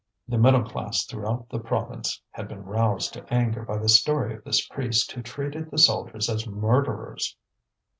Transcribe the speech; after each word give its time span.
The 0.27 0.39
middle 0.39 0.63
class 0.63 1.05
throughout 1.05 1.49
the 1.49 1.59
province 1.59 2.19
had 2.31 2.47
been 2.47 2.63
roused 2.63 3.13
to 3.13 3.25
anger 3.31 3.61
by 3.61 3.77
the 3.77 3.87
story 3.87 4.33
of 4.35 4.43
this 4.43 4.65
priest 4.67 5.11
who 5.11 5.21
treated 5.21 5.69
the 5.69 5.77
soldiers 5.77 6.27
as 6.27 6.47
murderers. 6.47 7.37